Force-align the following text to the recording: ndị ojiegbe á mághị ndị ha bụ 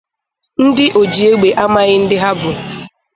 ndị 0.65 0.85
ojiegbe 0.99 1.49
á 1.63 1.65
mághị 1.73 1.95
ndị 2.03 2.15
ha 2.23 2.29
bụ 2.39 2.49